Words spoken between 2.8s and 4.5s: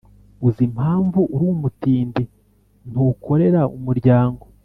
ntukorera umuryango